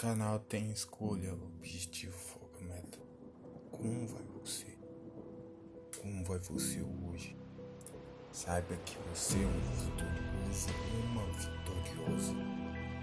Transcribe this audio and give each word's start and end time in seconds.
canal 0.00 0.38
tem 0.38 0.70
escolha, 0.70 1.34
objetivo, 1.34 2.16
foco, 2.16 2.64
meta. 2.64 2.98
Como 3.70 4.06
vai 4.06 4.22
você? 4.42 4.78
Como 6.00 6.24
vai 6.24 6.38
você 6.38 6.80
hoje? 6.80 7.36
Saiba 8.32 8.74
que 8.76 8.96
você 9.10 9.36
é 9.36 9.46
um 9.46 9.60
vitorioso, 9.76 10.70
uma 11.04 11.26
vitoriosa. 11.26 12.34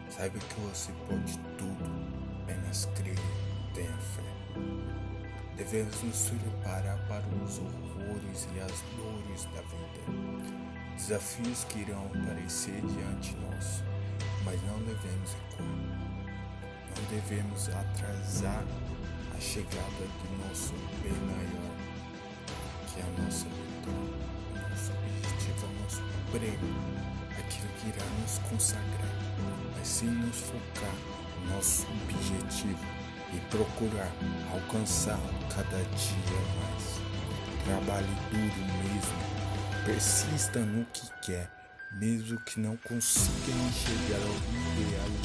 Saiba 0.10 0.40
que 0.40 0.60
você 0.62 0.92
pode 1.08 1.38
tudo, 1.60 2.42
apenas 2.42 2.86
crer, 2.96 3.20
tenha 3.76 3.98
fé. 4.00 5.54
Devemos 5.56 6.02
nos 6.02 6.30
preparar 6.32 6.98
para 7.08 7.28
os 7.44 7.60
horrores 7.60 8.48
e 8.56 8.60
as 8.60 8.82
dores 8.98 9.44
da 9.54 9.62
vida. 9.62 10.96
Desafios 10.96 11.64
que 11.66 11.78
irão 11.78 12.08
aparecer 12.08 12.82
diante 12.88 13.36
de 13.36 13.42
nós, 13.42 13.84
mas 14.44 14.60
não 14.64 14.80
devemos 14.80 15.34
recuar 15.34 16.07
não 16.98 17.06
devemos 17.10 17.70
atrasar 17.70 18.64
a 19.36 19.40
chegada 19.40 20.04
do 20.24 20.48
nosso 20.48 20.74
bem 21.04 21.14
maior, 21.14 21.76
que 22.88 23.00
é 23.00 23.04
a 23.04 23.22
nossa 23.22 23.46
vitória, 23.46 24.18
o 24.52 24.70
nosso 24.70 24.92
objetivo, 24.92 25.68
o 25.68 25.84
nosso 25.84 26.02
prêmio, 26.32 26.76
aquilo 27.38 27.68
que 27.80 27.88
irá 27.90 28.06
nos 28.22 28.40
consagrar, 28.50 29.14
mas 29.78 29.88
sim 29.88 30.08
nos 30.08 30.38
focar 30.38 30.96
no 31.40 31.56
nosso 31.56 31.86
objetivo 32.04 32.86
e 33.34 33.40
procurar 33.52 34.12
alcançá-lo 34.52 35.34
cada 35.50 35.78
dia 35.78 36.42
mais. 36.60 36.98
Trabalhe 37.64 38.08
duro 38.32 38.66
mesmo, 38.84 39.86
persista 39.86 40.60
no 40.60 40.86
que 40.86 41.10
quer, 41.22 41.52
mesmo 41.92 42.40
que 42.42 42.60
não 42.60 42.78
consiga 42.78 43.52
enxergar 43.52 44.26
ou 44.26 44.36
idealizar 44.36 45.17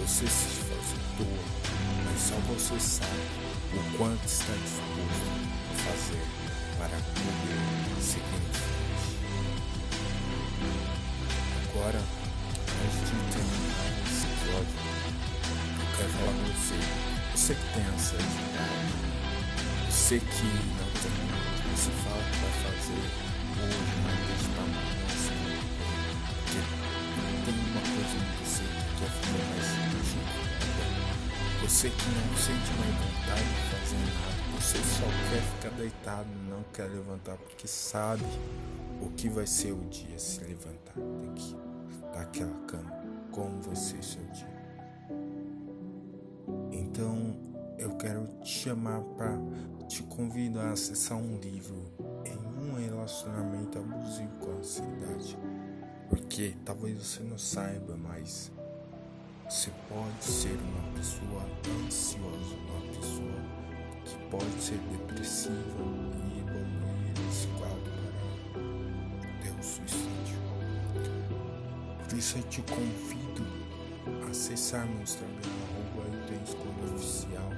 Você 0.00 0.26
se 0.26 0.60
à 0.62 0.76
toa, 1.18 1.44
mas 2.04 2.20
só 2.20 2.34
você 2.48 2.80
sabe 2.80 3.22
o 3.74 3.98
quanto 3.98 4.24
está 4.24 4.52
disposto 4.54 5.28
a 5.70 5.74
fazer 5.76 6.24
para 6.78 6.96
poder 6.96 8.00
seguir 8.00 8.40
em 8.40 8.52
frente. 8.56 9.20
Agora, 11.68 12.00
antes 12.82 13.00
de 13.06 13.16
terminar 13.30 13.88
esse 14.06 14.24
episódio, 14.26 14.78
eu 15.78 15.86
quero 15.96 16.10
falar 16.10 16.32
com 16.32 16.44
você. 16.48 16.78
Você 17.36 17.54
que 17.54 17.66
tem 17.74 17.84
ansiedade, 17.84 18.92
você 19.88 20.18
que 20.18 20.48
não 20.80 20.90
tem 21.02 21.14
nada, 21.28 21.60
você 21.76 21.90
fala 22.02 22.22
que 22.24 22.36
vai 22.38 22.54
fazer 22.64 23.04
hoje, 23.60 23.99
Você 31.80 31.88
que 31.88 32.10
não 32.10 32.36
sente 32.36 32.74
mais 32.78 32.94
vontade 32.94 33.42
de 33.42 33.70
fazer 33.70 33.96
nada, 33.96 34.60
você 34.60 34.76
só 34.76 35.06
quer 35.30 35.40
ficar 35.40 35.76
deitado, 35.78 36.28
não 36.46 36.62
quer 36.74 36.84
levantar 36.90 37.38
porque 37.38 37.66
sabe 37.66 38.22
o 39.00 39.08
que 39.12 39.30
vai 39.30 39.46
ser 39.46 39.72
o 39.72 39.82
dia 39.88 40.18
se 40.18 40.40
levantar. 40.44 40.92
Daqui, 41.24 41.56
daquela 42.12 42.54
cama, 42.66 42.92
como 43.32 43.62
vai 43.62 43.74
ser 43.74 44.04
seu 44.04 44.22
dia. 44.26 44.62
Então 46.70 47.34
eu 47.78 47.96
quero 47.96 48.26
te 48.42 48.50
chamar 48.50 49.00
para 49.16 49.38
te 49.88 50.02
convidar 50.02 50.68
a 50.68 50.72
acessar 50.72 51.16
um 51.16 51.38
livro 51.38 51.90
em 52.26 52.62
um 52.62 52.74
relacionamento 52.74 53.78
abusivo 53.78 54.36
com 54.38 54.50
a 54.50 54.56
ansiedade. 54.56 55.38
Porque 56.10 56.54
talvez 56.62 56.98
você 56.98 57.22
não 57.22 57.38
saiba, 57.38 57.96
mas 57.96 58.52
você 59.50 59.72
pode 59.88 60.24
ser 60.24 60.56
uma 60.62 60.96
pessoa 60.96 61.44
ansiosa, 61.84 62.54
uma 62.68 62.80
pessoa 62.94 63.34
que 64.04 64.16
pode 64.30 64.62
ser 64.62 64.78
depressiva 64.78 65.56
e 66.24 66.38
evoluir 66.38 67.28
esse 67.28 67.48
quadro 67.58 67.90
para 68.52 69.28
ter 69.42 69.50
o 69.50 69.60
suicídio. 69.60 70.38
Por 72.08 72.16
isso 72.16 72.38
eu 72.38 72.42
te 72.44 72.62
convido 72.62 73.44
a 74.24 74.30
acessar 74.30 74.86
meu 74.86 75.02
Instagram, 75.02 75.50
arroba 75.68 76.16
eu 76.16 76.26
tenho 76.28 76.44
escolha 76.44 76.94
oficial. 76.94 77.50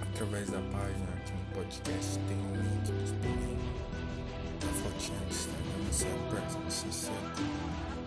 Através 0.00 0.48
da 0.48 0.60
página 0.72 1.12
aqui 1.18 1.32
no 1.34 1.54
podcast 1.54 2.18
tem 2.18 2.38
um 2.38 2.56
link 2.56 2.84
disponível. 3.02 3.58
A 4.62 4.72
fotinha 4.72 5.18
do 5.18 5.90
Instagram 5.90 6.30
para 6.30 6.40
que 6.40 6.86
você. 6.86 7.99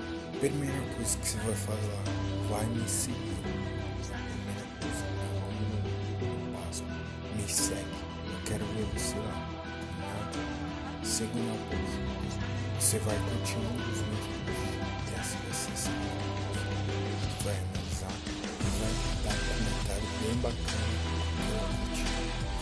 Primeira 0.44 0.76
coisa 0.98 1.18
que 1.20 1.26
você 1.26 1.38
vai 1.38 1.56
falar, 1.56 2.04
vai 2.50 2.66
me 2.66 2.86
seguir. 2.90 3.16
Primeira 4.36 4.66
coisa, 4.82 5.06
como 6.20 6.52
passo, 6.52 6.84
me 7.34 7.48
segue. 7.48 7.88
Eu 8.28 8.40
quero 8.44 8.66
ver 8.66 8.86
você 8.94 9.16
lá. 9.20 9.48
Combinado? 10.02 10.40
Segunda 11.02 11.58
coisa, 11.70 11.98
você 12.78 13.00
vai 13.00 13.16
curtir 13.20 13.56
um 13.56 13.78
dos 13.78 14.02
meus 14.02 14.26
vídeos. 14.28 14.60
E 15.10 15.16
assim 15.18 15.40
você 15.50 15.72
sabe. 15.78 15.96
Vai 17.46 17.56
analisar 17.56 18.12
e 18.60 18.68
vai 18.82 18.94
dar 19.24 19.32
um 19.32 19.44
comentário 19.48 20.10
bem 20.20 20.36
bacana. 20.42 20.92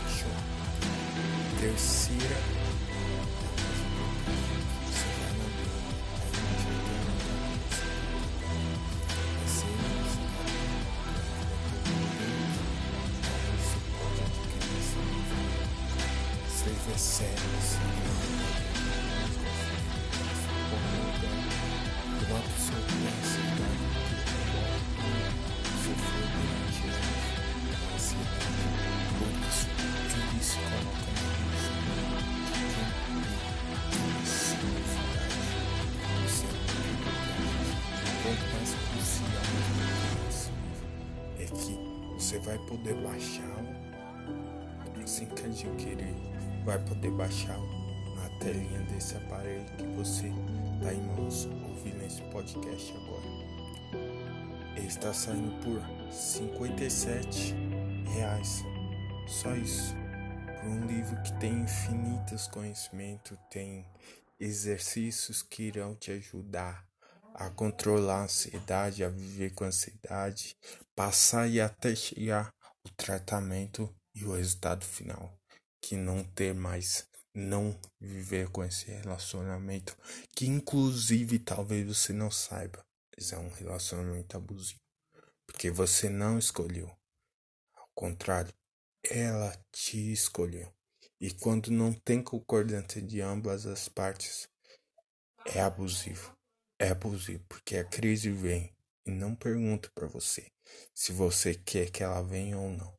Show. 0.07 0.37
Terceira 1.59 2.60
poder 42.81 42.95
baixar 43.03 43.61
assim 45.03 45.25
que 45.25 45.45
adquirir 45.45 46.15
vai 46.65 46.79
poder 46.85 47.11
baixar 47.11 47.57
na 48.15 48.29
telinha 48.39 48.79
desse 48.83 49.15
aparelho 49.15 49.65
que 49.77 49.83
você 49.95 50.27
está 50.27 50.93
em 50.93 51.01
mãos 51.15 51.45
ouvindo 51.45 52.03
esse 52.05 52.21
podcast 52.31 52.93
agora. 52.93 54.01
Ele 54.75 54.87
está 54.87 55.13
saindo 55.13 55.51
por 55.63 55.81
57 56.11 57.53
reais. 58.15 58.63
Só 59.27 59.55
isso. 59.55 59.93
Por 60.59 60.69
um 60.69 60.85
livro 60.85 61.21
que 61.23 61.33
tem 61.39 61.61
infinitos 61.61 62.47
conhecimentos, 62.47 63.37
tem 63.49 63.85
exercícios 64.39 65.43
que 65.43 65.63
irão 65.63 65.93
te 65.95 66.11
ajudar 66.11 66.85
a 67.33 67.49
controlar 67.49 68.21
a 68.21 68.23
ansiedade, 68.23 69.03
a 69.03 69.09
viver 69.09 69.53
com 69.53 69.65
ansiedade, 69.65 70.55
passar 70.95 71.47
e 71.47 71.59
até 71.59 71.95
chegar 71.95 72.53
o 72.85 72.89
tratamento 72.89 73.93
e 74.13 74.25
o 74.25 74.33
resultado 74.33 74.85
final 74.85 75.37
que 75.81 75.95
não 75.95 76.23
ter 76.23 76.53
mais, 76.53 77.07
não 77.33 77.77
viver 77.99 78.49
com 78.49 78.63
esse 78.63 78.85
relacionamento, 78.85 79.97
que 80.35 80.45
inclusive 80.45 81.39
talvez 81.39 81.87
você 81.87 82.13
não 82.13 82.29
saiba, 82.29 82.85
mas 83.15 83.33
é 83.33 83.37
um 83.37 83.49
relacionamento 83.49 84.37
abusivo, 84.37 84.79
porque 85.47 85.71
você 85.71 86.07
não 86.07 86.37
escolheu. 86.37 86.87
Ao 87.75 87.87
contrário, 87.95 88.53
ela 89.03 89.51
te 89.71 90.13
escolheu. 90.13 90.71
E 91.19 91.31
quando 91.31 91.71
não 91.71 91.93
tem 91.93 92.23
concordância 92.23 93.01
de 93.01 93.21
ambas 93.21 93.65
as 93.65 93.89
partes, 93.89 94.47
é 95.45 95.61
abusivo. 95.61 96.35
É 96.79 96.89
abusivo, 96.89 97.43
porque 97.47 97.77
a 97.77 97.83
crise 97.83 98.31
vem 98.31 98.73
e 99.05 99.11
não 99.11 99.35
pergunta 99.35 99.89
para 99.93 100.07
você 100.07 100.51
se 100.93 101.11
você 101.11 101.55
quer 101.55 101.89
que 101.89 102.03
ela 102.03 102.21
venha 102.21 102.57
ou 102.57 102.69
não. 102.69 102.95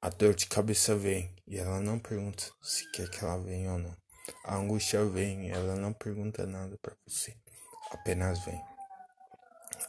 A 0.00 0.10
dor 0.10 0.34
de 0.34 0.46
cabeça 0.46 0.94
vem 0.94 1.34
e 1.46 1.58
ela 1.58 1.80
não 1.80 1.98
pergunta 1.98 2.44
se 2.62 2.90
quer 2.92 3.10
que 3.10 3.24
ela 3.24 3.36
venha 3.42 3.72
ou 3.72 3.78
não. 3.78 3.96
A 4.44 4.56
angústia 4.56 5.04
vem 5.04 5.48
e 5.48 5.50
ela 5.50 5.74
não 5.74 5.92
pergunta 5.92 6.46
nada 6.46 6.78
para 6.80 6.96
você, 7.06 7.36
apenas 7.90 8.44
vem. 8.44 8.60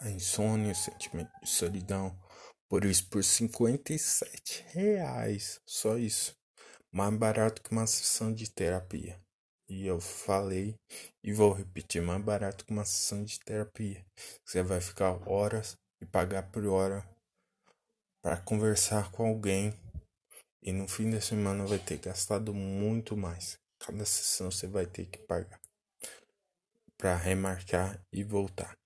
A 0.01 0.09
insônia, 0.09 0.71
o 0.71 0.75
sentimento 0.75 1.31
de 1.43 1.49
solidão, 1.49 2.17
por 2.67 2.85
isso 2.85 3.07
por 3.09 3.23
57 3.23 4.65
reais, 4.69 5.59
só 5.65 5.97
isso. 5.97 6.35
Mais 6.91 7.13
barato 7.15 7.61
que 7.61 7.71
uma 7.71 7.85
sessão 7.85 8.33
de 8.33 8.49
terapia. 8.49 9.19
E 9.69 9.85
eu 9.85 10.01
falei 10.01 10.75
e 11.23 11.31
vou 11.31 11.53
repetir, 11.53 12.01
mais 12.01 12.21
barato 12.23 12.65
que 12.65 12.71
uma 12.71 12.83
sessão 12.83 13.23
de 13.23 13.39
terapia. 13.39 14.03
Você 14.43 14.63
vai 14.63 14.81
ficar 14.81 15.11
horas 15.29 15.77
e 16.01 16.05
pagar 16.05 16.51
por 16.51 16.65
hora 16.65 17.07
para 18.21 18.37
conversar 18.37 19.11
com 19.11 19.27
alguém 19.27 19.73
e 20.61 20.71
no 20.71 20.87
fim 20.87 21.11
da 21.11 21.21
semana 21.21 21.65
vai 21.65 21.79
ter 21.79 21.97
gastado 21.97 22.53
muito 22.53 23.15
mais. 23.15 23.59
Cada 23.79 24.03
sessão 24.05 24.51
você 24.51 24.67
vai 24.67 24.85
ter 24.85 25.05
que 25.05 25.19
pagar 25.19 25.59
para 26.97 27.15
remarcar 27.15 27.97
e 28.11 28.23
voltar. 28.23 28.77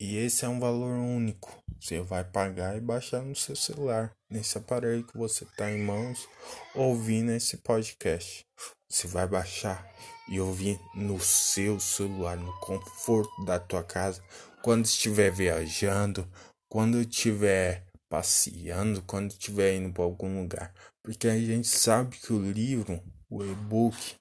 E 0.00 0.16
esse 0.16 0.44
é 0.44 0.48
um 0.48 0.58
valor 0.58 0.98
único. 0.98 1.62
Você 1.80 2.00
vai 2.00 2.24
pagar 2.24 2.76
e 2.76 2.80
baixar 2.80 3.22
no 3.22 3.36
seu 3.36 3.54
celular, 3.54 4.12
nesse 4.30 4.58
aparelho 4.58 5.06
que 5.06 5.16
você 5.16 5.44
está 5.44 5.70
em 5.70 5.82
mãos, 5.82 6.28
ouvindo 6.74 7.32
esse 7.32 7.58
podcast. 7.58 8.44
Você 8.88 9.06
vai 9.06 9.26
baixar 9.26 9.86
e 10.28 10.40
ouvir 10.40 10.78
no 10.94 11.20
seu 11.20 11.78
celular, 11.80 12.36
no 12.36 12.52
conforto 12.60 13.44
da 13.44 13.58
tua 13.58 13.82
casa, 13.82 14.22
quando 14.62 14.84
estiver 14.84 15.30
viajando, 15.30 16.30
quando 16.68 17.00
estiver 17.00 17.86
passeando, 18.08 19.02
quando 19.02 19.30
estiver 19.30 19.76
indo 19.76 19.92
para 19.92 20.04
algum 20.04 20.42
lugar. 20.42 20.74
Porque 21.02 21.28
a 21.28 21.38
gente 21.38 21.68
sabe 21.68 22.16
que 22.18 22.32
o 22.32 22.40
livro, 22.40 23.02
o 23.30 23.42
e-book, 23.44 24.16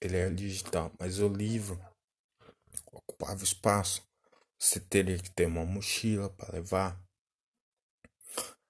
ele 0.00 0.16
é 0.16 0.28
digital, 0.30 0.92
mas 0.98 1.18
o 1.18 1.28
livro 1.28 1.78
ocupava 2.92 3.42
espaço. 3.42 4.02
Você 4.58 4.78
teria 4.78 5.18
que 5.18 5.30
ter 5.30 5.46
uma 5.46 5.64
mochila 5.64 6.30
para 6.30 6.54
levar. 6.54 7.01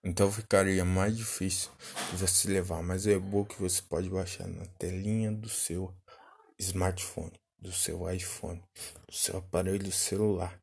Então 0.05 0.33
ficaria 0.33 0.85
mais 0.85 1.17
difícil 1.17 1.71
de 2.11 2.17
você 2.17 2.49
levar. 2.49 2.83
Mas 2.83 3.07
o 3.07 3.11
e-book 3.11 3.55
você 3.59 3.81
pode 3.83 4.09
baixar 4.11 4.49
na 4.49 4.67
telinha 4.79 5.31
do 5.31 5.49
seu 5.49 5.95
smartphone, 6.59 7.33
do 7.59 7.73
seu 7.73 8.11
iPhone, 8.11 8.63
do 9.07 9.15
seu 9.15 9.39
aparelho 9.39 9.93
celular 9.93 10.61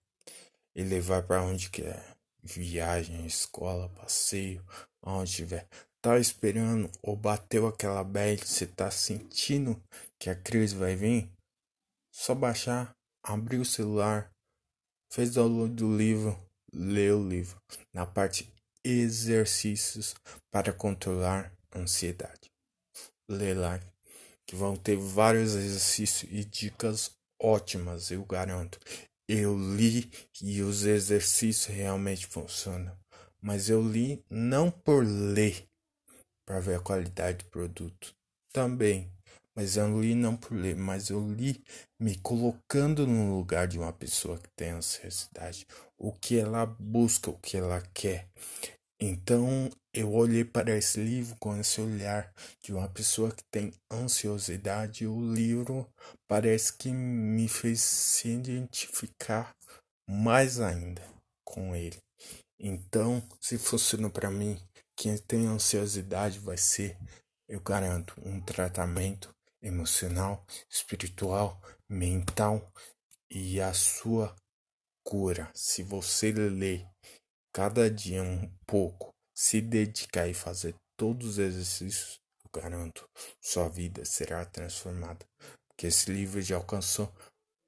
e 0.75 0.83
levar 0.83 1.23
para 1.23 1.41
onde 1.41 1.69
quer. 1.69 2.17
Viagem, 2.41 3.25
escola, 3.25 3.89
passeio, 3.89 4.65
aonde 5.01 5.33
tiver. 5.33 5.67
Tá 6.01 6.17
esperando 6.17 6.89
ou 7.01 7.15
bateu 7.15 7.67
aquela 7.67 8.03
bad, 8.03 8.45
você 8.45 8.65
tá 8.65 8.89
sentindo 8.89 9.81
que 10.17 10.29
a 10.29 10.35
crise 10.35 10.75
vai 10.75 10.95
vir? 10.95 11.29
Só 12.13 12.33
baixar, 12.33 12.95
abrir 13.21 13.57
o 13.57 13.65
celular, 13.65 14.31
fez 15.11 15.33
download 15.33 15.73
do 15.73 15.95
livro, 15.95 16.37
lê 16.73 17.11
o 17.11 17.27
livro. 17.27 17.61
Na 17.93 18.05
parte 18.05 18.49
exercícios 18.89 20.15
para 20.51 20.73
controlar 20.73 21.53
ansiedade. 21.75 22.51
Lê 23.29 23.53
lá 23.53 23.79
que 24.45 24.55
vão 24.55 24.75
ter 24.75 24.97
vários 24.97 25.53
exercícios 25.53 26.31
e 26.31 26.43
dicas 26.43 27.11
ótimas, 27.39 28.09
eu 28.11 28.25
garanto. 28.25 28.79
Eu 29.27 29.55
li 29.57 30.11
e 30.41 30.61
os 30.61 30.85
exercícios 30.85 31.67
realmente 31.67 32.25
funcionam, 32.25 32.97
mas 33.39 33.69
eu 33.69 33.81
li 33.81 34.23
não 34.29 34.71
por 34.71 35.05
ler 35.05 35.67
para 36.47 36.59
ver 36.59 36.77
a 36.77 36.79
qualidade 36.79 37.43
do 37.43 37.49
produto. 37.51 38.15
Também, 38.51 39.11
mas 39.55 39.77
eu 39.77 40.01
li 40.01 40.15
não 40.15 40.35
por 40.35 40.55
ler, 40.55 40.75
mas 40.75 41.11
eu 41.11 41.31
li 41.31 41.63
me 41.99 42.17
colocando 42.17 43.05
no 43.05 43.37
lugar 43.37 43.67
de 43.67 43.77
uma 43.77 43.93
pessoa 43.93 44.39
que 44.39 44.49
tem 44.55 44.71
ansiedade, 44.71 45.67
o 45.95 46.11
que 46.11 46.39
ela 46.39 46.65
busca, 46.65 47.29
o 47.29 47.37
que 47.37 47.55
ela 47.55 47.81
quer. 47.93 48.27
Então 48.99 49.69
eu 49.93 50.13
olhei 50.13 50.43
para 50.43 50.75
esse 50.77 50.99
livro 50.99 51.35
com 51.39 51.55
esse 51.57 51.79
olhar 51.79 52.33
de 52.61 52.73
uma 52.73 52.89
pessoa 52.89 53.31
que 53.31 53.43
tem 53.49 53.73
ansiosidade. 53.91 55.07
O 55.07 55.33
livro 55.33 55.87
parece 56.27 56.73
que 56.73 56.91
me 56.91 57.47
fez 57.47 57.81
se 57.81 58.29
identificar 58.29 59.55
mais 60.07 60.59
ainda 60.59 61.01
com 61.43 61.75
ele. 61.75 61.97
Então, 62.59 63.23
se 63.39 63.57
funcionou 63.57 64.11
para 64.11 64.29
mim, 64.29 64.61
quem 64.95 65.17
tem 65.17 65.47
ansiosidade 65.47 66.39
vai 66.39 66.57
ser, 66.57 66.97
eu 67.47 67.61
garanto, 67.61 68.13
um 68.21 68.41
tratamento 68.41 69.33
emocional, 69.61 70.45
espiritual, 70.69 71.61
mental 71.87 72.61
e 73.31 73.61
a 73.61 73.73
sua 73.73 74.35
cura. 75.03 75.49
Se 75.53 75.83
você 75.83 76.31
ler 76.31 76.85
cada 77.53 77.89
dia 77.89 78.23
um 78.23 78.49
pouco, 78.65 79.13
se 79.33 79.61
dedicar 79.61 80.27
e 80.27 80.33
fazer 80.33 80.75
todos 80.97 81.31
os 81.31 81.37
exercícios, 81.37 82.19
eu 82.43 82.61
garanto, 82.61 83.07
sua 83.41 83.69
vida 83.69 84.03
será 84.05 84.45
transformada. 84.45 85.25
Porque 85.67 85.87
esse 85.87 86.11
livro 86.11 86.41
já 86.41 86.57
alcançou 86.57 87.13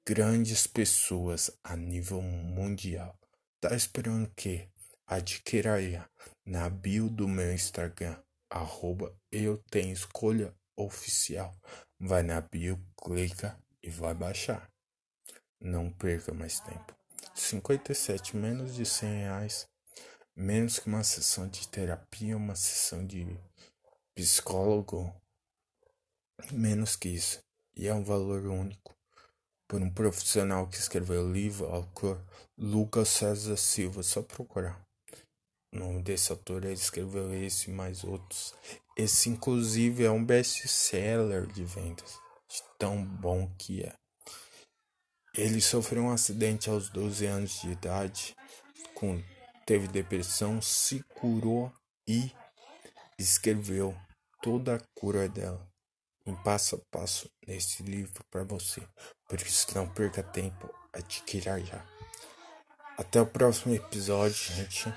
grandes 0.06 0.66
pessoas 0.66 1.50
a 1.64 1.76
nível 1.76 2.20
mundial. 2.20 3.16
Tá 3.60 3.74
esperando 3.74 4.26
o 4.26 4.34
quê? 4.34 4.68
Adquira 5.06 5.74
aí 5.74 6.00
na 6.44 6.68
bio 6.68 7.08
do 7.08 7.28
meu 7.28 7.52
Instagram, 7.52 8.20
arroba 8.50 9.14
eu 9.30 9.62
tenho 9.70 9.92
escolha 9.92 10.54
oficial. 10.76 11.56
Vai 11.98 12.22
na 12.22 12.40
bio, 12.40 12.78
clica 12.96 13.58
e 13.82 13.88
vai 13.88 14.14
baixar. 14.14 14.68
Não 15.60 15.90
perca 15.90 16.34
mais 16.34 16.60
tempo. 16.60 16.96
57 17.34 18.36
menos 18.36 18.74
de 18.74 18.84
100 18.84 19.08
reais 19.10 19.71
menos 20.36 20.78
que 20.78 20.88
uma 20.88 21.04
sessão 21.04 21.48
de 21.48 21.68
terapia, 21.68 22.36
uma 22.36 22.54
sessão 22.54 23.06
de 23.06 23.26
psicólogo, 24.14 25.14
menos 26.50 26.96
que 26.96 27.08
isso. 27.08 27.42
E 27.76 27.86
é 27.86 27.94
um 27.94 28.04
valor 28.04 28.46
único. 28.46 28.94
Por 29.68 29.80
um 29.80 29.90
profissional 29.90 30.66
que 30.68 30.76
escreveu 30.76 31.24
o 31.24 31.32
livro, 31.32 31.66
autor 31.66 32.22
Lucas 32.58 33.08
César 33.08 33.56
Silva, 33.56 34.02
só 34.02 34.22
procurar. 34.22 34.80
O 35.72 35.78
nome 35.78 36.02
desse 36.02 36.30
autor 36.30 36.64
ele 36.64 36.74
escreveu 36.74 37.32
esse 37.32 37.70
e 37.70 37.72
mais 37.72 38.04
outros. 38.04 38.54
Esse, 38.96 39.30
inclusive, 39.30 40.04
é 40.04 40.10
um 40.10 40.22
best-seller 40.22 41.46
de 41.46 41.64
vendas, 41.64 42.18
de 42.46 42.62
tão 42.78 43.02
bom 43.02 43.50
que 43.56 43.82
é. 43.82 43.94
Ele 45.34 45.62
sofreu 45.62 46.02
um 46.02 46.10
acidente 46.10 46.68
aos 46.68 46.90
12 46.90 47.24
anos 47.24 47.62
de 47.62 47.70
idade, 47.70 48.36
com 48.94 49.22
teve 49.66 49.88
depressão, 49.88 50.60
se 50.60 51.02
curou 51.20 51.72
e 52.06 52.32
escreveu 53.18 53.96
toda 54.40 54.76
a 54.76 54.80
cura 54.94 55.28
dela 55.28 55.72
em 56.26 56.34
passo 56.36 56.76
a 56.76 56.78
passo 56.90 57.30
nesse 57.46 57.82
livro 57.82 58.24
para 58.30 58.44
você. 58.44 58.82
Por 59.28 59.40
isso 59.40 59.66
não 59.74 59.88
perca 59.88 60.22
tempo, 60.22 60.72
adquira 60.92 61.60
já. 61.60 61.84
Até 62.98 63.20
o 63.20 63.26
próximo 63.26 63.74
episódio, 63.74 64.54
gente. 64.54 64.92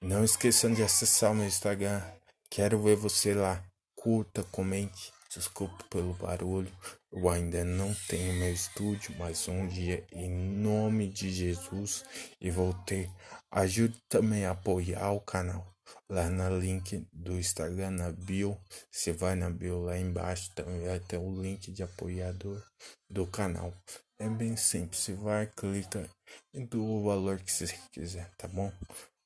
Não 0.00 0.24
esqueçam 0.24 0.72
de 0.72 0.82
acessar 0.82 1.32
o 1.32 1.34
meu 1.34 1.46
Instagram. 1.46 2.02
Quero 2.50 2.82
ver 2.82 2.96
você 2.96 3.34
lá. 3.34 3.62
Curta, 3.94 4.42
comente. 4.44 5.12
Desculpa 5.34 5.84
pelo 5.90 6.14
barulho. 6.14 6.72
Eu 7.12 7.28
ainda 7.28 7.64
não 7.64 7.94
tenho 8.08 8.34
meu 8.34 8.52
estúdio, 8.52 9.14
mas 9.18 9.46
um 9.48 9.66
dia, 9.66 10.06
em 10.12 10.30
nome 10.30 11.08
de 11.08 11.30
Jesus, 11.30 12.04
e 12.40 12.50
vou 12.50 12.72
ter. 12.84 13.10
Ajude 13.56 13.98
também 14.06 14.44
a 14.44 14.50
apoiar 14.50 15.12
o 15.12 15.20
canal. 15.20 15.66
Lá 16.10 16.28
na 16.28 16.50
link 16.50 17.08
do 17.10 17.38
Instagram, 17.38 17.92
na 17.92 18.12
bio. 18.12 18.60
Você 18.92 19.12
vai 19.12 19.34
na 19.34 19.48
bio 19.48 19.82
lá 19.82 19.96
embaixo, 19.96 20.54
também 20.54 20.86
vai 20.86 21.00
ter 21.00 21.16
o 21.16 21.40
link 21.40 21.72
de 21.72 21.82
apoiador 21.82 22.62
do 23.08 23.26
canal. 23.26 23.72
É 24.18 24.28
bem 24.28 24.58
simples. 24.58 25.00
Você 25.00 25.14
vai, 25.14 25.46
clica 25.46 26.06
e 26.52 26.66
do 26.66 26.84
o 26.84 27.02
valor 27.02 27.38
que 27.38 27.50
você 27.50 27.66
quiser, 27.92 28.30
tá 28.36 28.46
bom? 28.46 28.70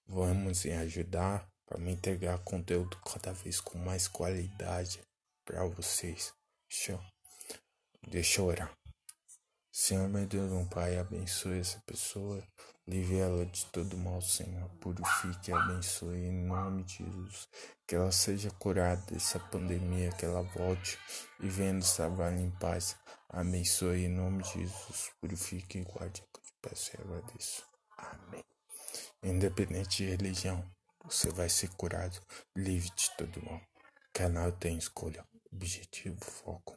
Vamos 0.06 0.64
em 0.64 0.74
ajudar 0.74 1.44
para 1.66 1.80
me 1.80 1.90
entregar 1.90 2.38
conteúdo 2.44 2.96
cada 2.98 3.32
vez 3.32 3.60
com 3.60 3.78
mais 3.78 4.06
qualidade 4.06 5.00
para 5.44 5.64
vocês. 5.64 6.32
Deixa 8.06 8.40
eu 8.40 8.46
orar. 8.46 8.72
Senhor, 9.72 10.08
meu 10.08 10.24
Deus, 10.24 10.52
meu 10.52 10.66
Pai, 10.66 10.98
abençoe 10.98 11.58
essa 11.58 11.80
pessoa. 11.84 12.40
Livre 12.90 13.18
ela 13.18 13.46
de 13.46 13.66
todo 13.66 13.96
mal, 13.96 14.20
Senhor. 14.20 14.68
Purifique 14.80 15.52
e 15.52 15.54
abençoe 15.54 16.26
em 16.26 16.44
nome 16.44 16.82
de 16.82 16.96
Jesus. 16.96 17.48
Que 17.86 17.94
ela 17.94 18.10
seja 18.10 18.50
curada 18.58 19.00
dessa 19.12 19.38
pandemia, 19.38 20.10
que 20.10 20.24
ela 20.24 20.42
volte 20.42 20.98
e 21.38 21.48
venha 21.48 21.74
nos 21.74 21.92
trabalhar 21.92 22.36
em 22.36 22.50
paz. 22.50 22.96
Abençoe 23.28 24.06
em 24.06 24.08
nome 24.08 24.42
de 24.42 24.54
Jesus. 24.54 25.12
Purifique 25.20 25.78
e 25.78 25.84
guarde. 25.84 26.20
Eu 26.34 26.40
te 26.42 26.52
peço 26.60 26.90
e 26.96 27.00
agradeço. 27.00 27.64
Amém. 27.96 28.44
Independente 29.22 29.98
de 29.98 30.10
religião, 30.10 30.68
você 31.04 31.30
vai 31.30 31.48
ser 31.48 31.68
curado, 31.76 32.20
livre 32.56 32.90
de 32.96 33.08
todo 33.16 33.40
mal. 33.44 33.60
Canal 34.12 34.50
tem 34.50 34.76
escolha 34.76 35.24
objetivo, 35.52 36.18
foco 36.24 36.76